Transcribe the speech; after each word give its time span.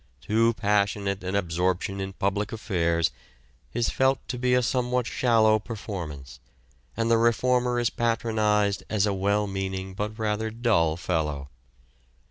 Too 0.19 0.55
passionate 0.55 1.23
an 1.23 1.35
absorption 1.35 1.99
in 2.01 2.13
public 2.13 2.51
affairs 2.51 3.11
is 3.71 3.91
felt 3.91 4.17
to 4.29 4.39
be 4.39 4.55
a 4.55 4.63
somewhat 4.63 5.05
shallow 5.05 5.59
performance, 5.59 6.39
and 6.97 7.11
the 7.11 7.19
reformer 7.19 7.79
is 7.79 7.91
patronized 7.91 8.81
as 8.89 9.05
a 9.05 9.13
well 9.13 9.45
meaning 9.45 9.93
but 9.93 10.17
rather 10.17 10.49
dull 10.49 10.97
fellow. 10.97 11.49